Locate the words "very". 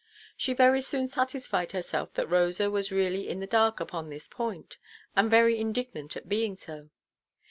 0.55-0.81, 5.29-5.59